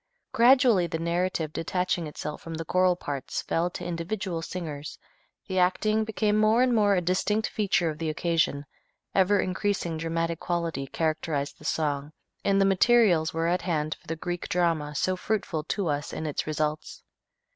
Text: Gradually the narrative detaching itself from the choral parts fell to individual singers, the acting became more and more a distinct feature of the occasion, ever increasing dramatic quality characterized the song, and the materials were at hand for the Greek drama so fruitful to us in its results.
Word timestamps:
Gradually 0.31 0.87
the 0.87 0.97
narrative 0.97 1.53
detaching 1.53 2.07
itself 2.07 2.41
from 2.41 2.55
the 2.55 2.65
choral 2.65 2.95
parts 2.95 3.43
fell 3.43 3.69
to 3.69 3.85
individual 3.85 4.41
singers, 4.41 4.97
the 5.47 5.59
acting 5.59 6.05
became 6.05 6.37
more 6.39 6.63
and 6.63 6.73
more 6.73 6.95
a 6.95 7.01
distinct 7.01 7.45
feature 7.49 7.91
of 7.91 7.99
the 7.99 8.09
occasion, 8.09 8.65
ever 9.13 9.39
increasing 9.39 9.97
dramatic 9.97 10.39
quality 10.39 10.87
characterized 10.87 11.59
the 11.59 11.65
song, 11.65 12.13
and 12.43 12.59
the 12.59 12.65
materials 12.65 13.31
were 13.31 13.45
at 13.45 13.61
hand 13.61 13.93
for 14.01 14.07
the 14.07 14.15
Greek 14.15 14.49
drama 14.49 14.95
so 14.95 15.15
fruitful 15.15 15.63
to 15.65 15.85
us 15.85 16.13
in 16.13 16.25
its 16.25 16.47
results. 16.47 17.03